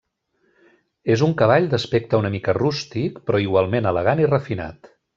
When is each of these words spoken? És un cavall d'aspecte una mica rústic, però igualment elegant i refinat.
És 1.15 1.23
un 1.27 1.35
cavall 1.41 1.69
d'aspecte 1.75 2.21
una 2.21 2.33
mica 2.39 2.57
rústic, 2.61 3.23
però 3.29 3.43
igualment 3.49 3.93
elegant 3.95 4.27
i 4.27 4.31
refinat. 4.37 4.95